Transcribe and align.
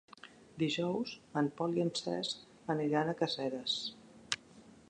Dijous 0.61 1.11
en 1.41 1.51
Pol 1.59 1.77
i 1.79 1.83
en 1.85 1.93
Cesc 2.01 2.73
aniran 2.77 3.13
a 3.15 3.19
Caseres. 3.23 3.81